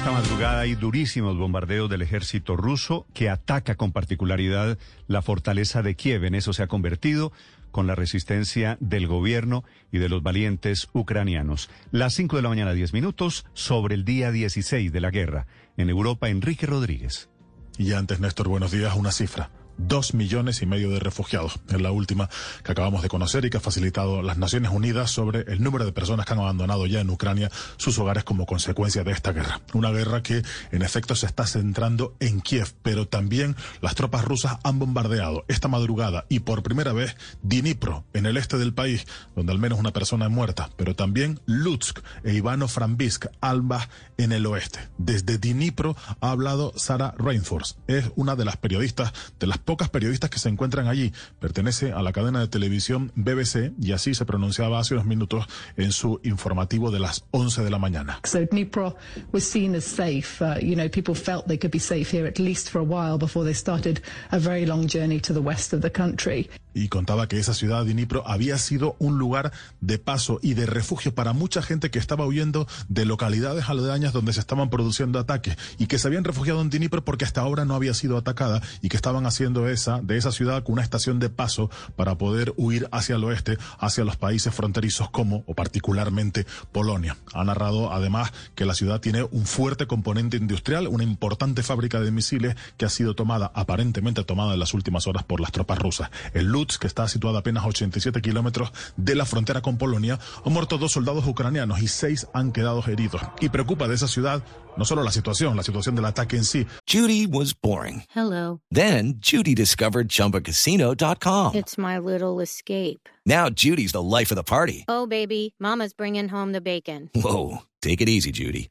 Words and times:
Esta 0.00 0.12
madrugada 0.12 0.60
hay 0.60 0.76
durísimos 0.76 1.36
bombardeos 1.36 1.90
del 1.90 2.00
ejército 2.00 2.56
ruso 2.56 3.06
que 3.12 3.28
ataca 3.28 3.74
con 3.74 3.92
particularidad 3.92 4.78
la 5.08 5.20
fortaleza 5.20 5.82
de 5.82 5.94
Kiev. 5.94 6.24
En 6.24 6.34
eso 6.34 6.54
se 6.54 6.62
ha 6.62 6.68
convertido 6.68 7.32
con 7.70 7.86
la 7.86 7.94
resistencia 7.94 8.78
del 8.80 9.06
gobierno 9.06 9.62
y 9.92 9.98
de 9.98 10.08
los 10.08 10.22
valientes 10.22 10.88
ucranianos. 10.94 11.68
Las 11.90 12.14
5 12.14 12.36
de 12.36 12.42
la 12.42 12.48
mañana, 12.48 12.72
10 12.72 12.94
minutos, 12.94 13.44
sobre 13.52 13.94
el 13.94 14.06
día 14.06 14.32
16 14.32 14.90
de 14.90 15.00
la 15.02 15.10
guerra. 15.10 15.46
En 15.76 15.90
Europa, 15.90 16.30
Enrique 16.30 16.64
Rodríguez. 16.64 17.28
Y 17.76 17.92
antes, 17.92 18.20
Néstor, 18.20 18.48
buenos 18.48 18.72
días, 18.72 18.96
una 18.96 19.12
cifra. 19.12 19.50
Dos 19.82 20.12
millones 20.12 20.60
y 20.60 20.66
medio 20.66 20.90
de 20.90 21.00
refugiados. 21.00 21.58
Es 21.68 21.80
la 21.80 21.90
última 21.90 22.28
que 22.62 22.72
acabamos 22.72 23.02
de 23.02 23.08
conocer 23.08 23.44
y 23.46 23.50
que 23.50 23.56
ha 23.56 23.60
facilitado 23.60 24.20
las 24.22 24.36
Naciones 24.36 24.70
Unidas 24.70 25.10
sobre 25.10 25.40
el 25.52 25.62
número 25.62 25.86
de 25.86 25.92
personas 25.92 26.26
que 26.26 26.34
han 26.34 26.38
abandonado 26.38 26.86
ya 26.86 27.00
en 27.00 27.08
Ucrania 27.08 27.50
sus 27.78 27.98
hogares 27.98 28.24
como 28.24 28.44
consecuencia 28.44 29.04
de 29.04 29.12
esta 29.12 29.32
guerra. 29.32 29.62
Una 29.72 29.90
guerra 29.90 30.22
que 30.22 30.42
en 30.70 30.82
efecto 30.82 31.16
se 31.16 31.26
está 31.26 31.46
centrando 31.46 32.14
en 32.20 32.42
Kiev, 32.42 32.74
pero 32.82 33.08
también 33.08 33.56
las 33.80 33.94
tropas 33.94 34.24
rusas 34.24 34.58
han 34.64 34.78
bombardeado 34.78 35.44
esta 35.48 35.68
madrugada 35.68 36.26
y 36.28 36.40
por 36.40 36.62
primera 36.62 36.92
vez 36.92 37.16
Dnipro, 37.42 38.04
en 38.12 38.26
el 38.26 38.36
este 38.36 38.58
del 38.58 38.74
país, 38.74 39.06
donde 39.34 39.52
al 39.52 39.58
menos 39.58 39.78
una 39.78 39.92
persona 39.92 40.26
es 40.26 40.30
muerta, 40.30 40.70
pero 40.76 40.94
también 40.94 41.40
Lutsk 41.46 42.00
e 42.22 42.34
Ivano-Frankivsk, 42.34 43.26
Alba, 43.40 43.88
en 44.18 44.32
el 44.32 44.44
oeste. 44.44 44.80
Desde 44.98 45.38
Dnipro 45.38 45.96
ha 46.20 46.30
hablado 46.30 46.74
Sara 46.76 47.14
Reinforce. 47.16 47.76
Es 47.86 48.10
una 48.16 48.36
de 48.36 48.44
las 48.44 48.58
periodistas, 48.58 49.12
de 49.38 49.46
las 49.46 49.58
pocas 49.70 49.88
periodistas 49.88 50.30
que 50.30 50.40
se 50.40 50.48
encuentran 50.48 50.88
allí. 50.88 51.12
Pertenece 51.38 51.92
a 51.92 52.02
la 52.02 52.12
cadena 52.12 52.40
de 52.40 52.48
televisión 52.48 53.12
BBC 53.14 53.70
y 53.80 53.92
así 53.92 54.14
se 54.14 54.24
pronunciaba 54.24 54.80
hace 54.80 54.94
unos 54.94 55.06
minutos 55.06 55.46
en 55.76 55.92
su 55.92 56.18
informativo 56.24 56.90
de 56.90 56.98
las 56.98 57.22
11 57.30 57.62
de 57.62 57.70
la 57.70 57.78
mañana. 57.78 58.18
So 58.24 58.40
Dnipro 58.44 58.96
was 59.30 59.44
seen 59.44 59.76
as 59.76 59.84
safe. 59.84 60.42
Uh, 60.42 60.58
you 60.60 60.74
know, 60.74 60.88
people 60.88 61.14
felt 61.14 61.46
they 61.46 61.56
could 61.56 61.70
be 61.70 61.78
safe 61.78 62.10
here 62.10 62.26
at 62.26 62.40
least 62.40 62.68
for 62.68 62.80
a 62.80 62.84
while 62.84 63.16
before 63.16 63.44
they 63.44 63.54
started 63.54 64.00
a 64.32 64.40
very 64.40 64.66
long 64.66 64.88
journey 64.88 65.20
to 65.20 65.32
the 65.32 65.40
west 65.40 65.72
of 65.72 65.82
the 65.82 65.90
country. 65.90 66.50
Y 66.74 66.88
contaba 66.88 67.28
que 67.28 67.38
esa 67.38 67.54
ciudad 67.54 67.84
de 67.84 67.92
Dnipro 67.92 68.26
había 68.26 68.58
sido 68.58 68.96
un 68.98 69.18
lugar 69.18 69.52
de 69.80 69.98
paso 69.98 70.38
y 70.42 70.54
de 70.54 70.66
refugio 70.66 71.14
para 71.14 71.32
mucha 71.32 71.62
gente 71.62 71.90
que 71.90 71.98
estaba 71.98 72.26
huyendo 72.26 72.66
de 72.88 73.04
localidades 73.04 73.68
aledañas 73.68 74.12
donde 74.12 74.32
se 74.32 74.40
estaban 74.40 74.70
produciendo 74.70 75.18
ataques 75.18 75.56
y 75.78 75.86
que 75.86 75.98
se 75.98 76.08
habían 76.08 76.24
refugiado 76.24 76.60
en 76.62 76.70
Dnipro 76.70 77.04
porque 77.04 77.24
hasta 77.24 77.40
ahora 77.40 77.64
no 77.64 77.74
había 77.74 77.94
sido 77.94 78.16
atacada 78.16 78.62
y 78.82 78.88
que 78.88 78.96
estaban 78.96 79.26
haciendo 79.26 79.68
esa 79.68 80.00
de 80.00 80.16
esa 80.16 80.32
ciudad 80.32 80.62
una 80.70 80.82
estación 80.82 81.18
de 81.18 81.30
paso 81.30 81.70
para 81.96 82.16
poder 82.16 82.54
huir 82.56 82.88
hacia 82.92 83.16
el 83.16 83.24
oeste, 83.24 83.58
hacia 83.78 84.04
los 84.04 84.16
países 84.16 84.54
fronterizos 84.54 85.10
como 85.10 85.42
o 85.46 85.54
particularmente 85.54 86.46
Polonia. 86.70 87.16
Ha 87.34 87.44
narrado 87.44 87.92
además 87.92 88.32
que 88.54 88.64
la 88.64 88.74
ciudad 88.74 89.00
tiene 89.00 89.24
un 89.24 89.46
fuerte 89.46 89.86
componente 89.86 90.36
industrial, 90.36 90.86
una 90.86 91.02
importante 91.02 91.62
fábrica 91.62 92.00
de 92.00 92.12
misiles 92.12 92.56
que 92.76 92.84
ha 92.84 92.88
sido 92.88 93.14
tomada 93.14 93.50
aparentemente 93.54 94.22
tomada 94.24 94.54
en 94.54 94.60
las 94.60 94.74
últimas 94.74 95.06
horas 95.06 95.24
por 95.24 95.40
las 95.40 95.52
tropas 95.52 95.78
rusas. 95.78 96.10
El 96.34 96.46
que 96.66 96.86
está 96.86 97.08
situada 97.08 97.38
a 97.38 97.40
apenas 97.40 97.64
87 97.64 98.20
kilómetros 98.20 98.72
de 98.96 99.14
la 99.14 99.24
frontera 99.24 99.60
con 99.60 99.78
Polonia, 99.78 100.18
han 100.44 100.52
muerto 100.52 100.78
dos 100.78 100.92
soldados 100.92 101.26
ucranianos 101.26 101.80
y 101.80 101.88
seis 101.88 102.26
han 102.34 102.52
quedado 102.52 102.82
heridos. 102.86 103.22
Y 103.40 103.48
preocupa 103.48 103.88
de 103.88 103.94
esa 103.94 104.08
ciudad 104.08 104.42
no 104.76 104.84
solo 104.84 105.02
la 105.02 105.10
situación, 105.10 105.56
la 105.56 105.62
situación 105.62 105.94
del 105.94 106.04
ataque 106.04 106.36
en 106.36 106.44
sí. 106.44 106.66
Judy 106.86 107.26
was 107.26 107.54
boring. 107.54 108.04
Hello. 108.14 108.60
Then 108.70 109.20
Judy 109.20 109.54
discovered 109.54 110.08
ChumbaCasino.com. 110.08 111.54
It's 111.54 111.76
my 111.76 111.98
little 111.98 112.40
escape. 112.40 113.08
Now 113.26 113.50
Judy's 113.50 113.92
the 113.92 114.02
life 114.02 114.30
of 114.30 114.36
the 114.36 114.44
party. 114.44 114.84
Oh, 114.88 115.06
baby, 115.06 115.54
Mama's 115.58 115.92
bringing 115.92 116.28
home 116.28 116.52
the 116.52 116.60
bacon. 116.60 117.10
Whoa, 117.14 117.62
take 117.82 118.00
it 118.00 118.08
easy, 118.08 118.32
Judy. 118.32 118.70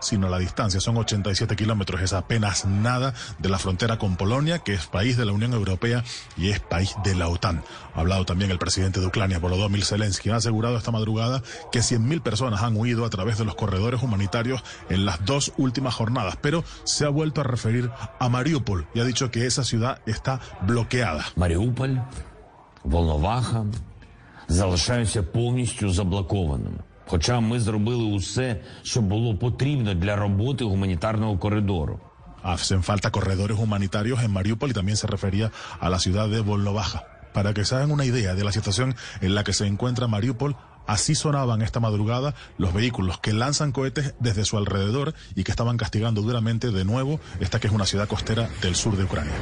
Sino 0.00 0.28
la 0.28 0.38
distancia, 0.38 0.80
son 0.80 0.96
87 0.96 1.54
kilómetros, 1.54 2.00
es 2.00 2.12
apenas 2.12 2.64
nada 2.64 3.14
de 3.38 3.48
la 3.48 3.58
frontera 3.58 3.98
con 3.98 4.16
Polonia, 4.16 4.58
que 4.58 4.74
es 4.74 4.86
país 4.86 5.16
de 5.16 5.24
la 5.24 5.32
Unión 5.32 5.52
Europea 5.52 6.02
y 6.36 6.48
es 6.48 6.58
país 6.58 6.96
de 7.04 7.14
la 7.14 7.28
OTAN. 7.28 7.62
Ha 7.94 8.00
hablado 8.00 8.24
también 8.24 8.50
el 8.50 8.58
presidente 8.58 8.98
de 8.98 9.06
Ucrania, 9.06 9.38
Volodymyr 9.38 9.84
Zelensky, 9.84 10.30
ha 10.30 10.36
asegurado 10.36 10.76
esta 10.76 10.90
madrugada 10.90 11.42
que 11.70 11.80
100.000 11.80 12.20
personas 12.20 12.62
han 12.62 12.76
huido 12.76 13.04
a 13.04 13.10
través 13.10 13.38
de 13.38 13.44
los 13.44 13.54
corredores 13.54 14.02
humanitarios 14.02 14.64
en 14.88 15.04
las 15.04 15.24
dos 15.24 15.52
últimas 15.56 15.94
jornadas, 15.94 16.36
pero 16.40 16.64
se 16.82 17.04
ha 17.04 17.08
vuelto 17.08 17.42
a 17.42 17.44
referir 17.44 17.90
a 18.18 18.28
Mariupol 18.28 18.88
y 18.94 19.00
ha 19.00 19.04
dicho 19.04 19.30
que 19.30 19.46
esa 19.46 19.62
ciudad 19.62 20.00
está 20.06 20.40
bloqueada. 20.62 21.26
Маріуполь, 21.36 21.98
Волноваха 22.84 23.66
залишаються 24.48 25.22
повністю 25.22 25.88
заблокованими. 25.88 26.80
Хоча 27.06 27.40
ми 27.40 27.60
зробили 27.60 28.04
усе, 28.04 28.56
що 28.82 29.00
було 29.00 29.36
потрібно 29.36 29.94
для 29.94 30.16
роботи 30.16 30.64
гуманітарного 30.64 31.38
коридору. 31.38 32.00
Hacen 32.42 32.82
falta 32.82 33.10
corredores 33.10 33.56
humanitarios 33.58 34.20
en 34.22 34.32
Mariupol 34.32 34.70
y 34.70 34.74
también 34.74 34.96
se 34.96 35.06
refería 35.06 35.52
a 35.78 35.88
la 35.88 35.98
ciudad 36.00 36.28
de 36.28 36.40
Volnovaja. 36.40 37.04
Para 37.32 37.54
que 37.54 37.64
se 37.64 37.76
hagan 37.76 37.92
una 37.92 38.04
idea 38.04 38.34
de 38.34 38.44
la 38.44 38.52
situación 38.52 38.96
en 39.20 39.34
la 39.34 39.44
que 39.44 39.52
se 39.52 39.66
encuentra 39.66 40.08
Mariupol, 40.08 40.56
así 40.86 41.14
sonaban 41.14 41.62
esta 41.62 41.80
madrugada 41.80 42.34
los 42.58 42.74
vehículos 42.74 43.20
que 43.20 43.32
lanzan 43.32 43.72
cohetes 43.72 44.14
desde 44.18 44.44
su 44.44 44.58
alrededor 44.58 45.14
y 45.36 45.44
que 45.44 45.52
estaban 45.52 45.76
castigando 45.76 46.20
duramente 46.22 46.70
de 46.72 46.84
nuevo 46.84 47.20
esta 47.40 47.60
que 47.60 47.68
es 47.68 47.72
una 47.72 47.86
ciudad 47.86 48.08
costera 48.08 48.48
del 48.60 48.74
sur 48.74 48.96
de 48.96 49.04
Ucrania. 49.04 49.34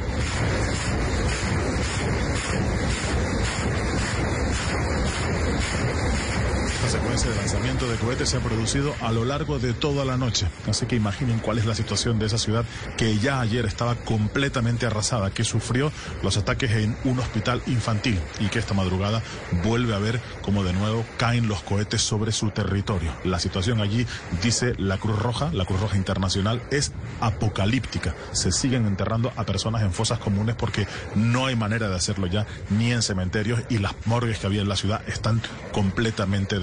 Esta 6.86 7.00
secuencia 7.00 7.30
de 7.30 7.36
lanzamiento 7.38 7.88
de 7.88 7.96
cohetes 7.96 8.28
se 8.28 8.36
ha 8.36 8.40
producido 8.40 8.94
a 9.00 9.10
lo 9.10 9.24
largo 9.24 9.58
de 9.58 9.72
toda 9.72 10.04
la 10.04 10.16
noche. 10.16 10.46
Así 10.70 10.86
que 10.86 10.94
imaginen 10.94 11.40
cuál 11.40 11.58
es 11.58 11.66
la 11.66 11.74
situación 11.74 12.20
de 12.20 12.26
esa 12.26 12.38
ciudad 12.38 12.64
que 12.96 13.18
ya 13.18 13.40
ayer 13.40 13.66
estaba 13.66 13.96
completamente 13.96 14.86
arrasada, 14.86 15.30
que 15.30 15.42
sufrió 15.42 15.90
los 16.22 16.36
ataques 16.36 16.70
en 16.70 16.96
un 17.02 17.18
hospital 17.18 17.60
infantil 17.66 18.20
y 18.38 18.46
que 18.50 18.60
esta 18.60 18.72
madrugada 18.72 19.20
vuelve 19.64 19.96
a 19.96 19.98
ver 19.98 20.20
cómo 20.42 20.62
de 20.62 20.74
nuevo 20.74 21.04
caen 21.16 21.48
los 21.48 21.60
cohetes 21.64 22.02
sobre 22.02 22.30
su 22.30 22.52
territorio. 22.52 23.12
La 23.24 23.40
situación 23.40 23.80
allí, 23.80 24.06
dice 24.40 24.74
la 24.78 24.98
Cruz 24.98 25.18
Roja, 25.18 25.50
la 25.52 25.64
Cruz 25.64 25.80
Roja 25.80 25.96
Internacional, 25.96 26.62
es 26.70 26.92
apocalíptica. 27.20 28.14
Se 28.30 28.52
siguen 28.52 28.86
enterrando 28.86 29.32
a 29.34 29.42
personas 29.42 29.82
en 29.82 29.92
fosas 29.92 30.20
comunes 30.20 30.54
porque 30.54 30.86
no 31.16 31.46
hay 31.46 31.56
manera 31.56 31.88
de 31.88 31.96
hacerlo 31.96 32.28
ya 32.28 32.46
ni 32.70 32.92
en 32.92 33.02
cementerios 33.02 33.60
y 33.70 33.78
las 33.78 33.94
morgues 34.04 34.38
que 34.38 34.46
había 34.46 34.62
en 34.62 34.68
la 34.68 34.76
ciudad 34.76 35.02
están 35.08 35.42
completamente 35.72 36.60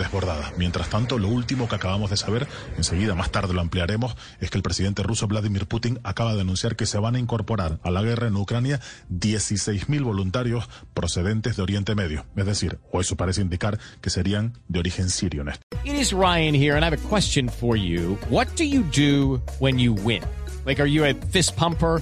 Mientras 0.58 0.90
tanto, 0.90 1.18
lo 1.18 1.28
último 1.28 1.68
que 1.68 1.76
acabamos 1.76 2.10
de 2.10 2.18
saber, 2.18 2.48
enseguida 2.78 3.16
más 3.16 3.32
tarde 3.32 3.54
lo 3.54 3.62
ampliaremos, 3.62 4.16
es 4.40 4.50
que 4.50 4.58
el 4.58 4.64
presidente 4.64 5.02
ruso 5.02 5.28
Vladimir 5.28 5.66
Putin 5.66 6.00
acaba 6.04 6.36
de 6.36 6.42
anunciar 6.42 6.76
que 6.76 6.86
se 6.86 7.00
van 7.00 7.16
a 7.16 7.20
incorporar 7.20 7.80
a 7.84 7.90
la 7.90 8.04
guerra 8.04 8.28
en 8.28 8.36
Ucrania 8.36 8.80
16.000 9.12 10.04
voluntarios 10.04 10.70
procedentes 10.94 11.56
de 11.56 11.64
Oriente 11.64 11.96
Medio. 11.96 12.26
Es 12.36 12.46
decir, 12.46 12.80
o 12.92 13.02
eso 13.02 13.16
parece 13.16 13.42
indicar 13.42 13.80
que 14.02 14.10
serían 14.10 14.58
de 14.68 14.80
origen 14.80 15.10
sirio. 15.10 15.44
It 15.84 15.96
is 15.96 16.14
Ryan 16.14 16.54
here, 16.54 16.76
and 16.76 16.84
I 16.84 16.86
have 16.86 16.94
a 16.94 17.10
question 17.10 17.50
for 17.50 17.76
you. 17.76 18.18
What 18.30 18.48
do 18.56 18.64
you 18.64 18.84
do 18.84 19.42
when 19.60 19.80
you 19.80 19.94
win? 19.94 20.22
Like, 20.66 20.80
are 20.80 20.90
you 20.90 21.06
a 21.06 21.14
fist 21.32 21.56
pumper? 21.56 22.02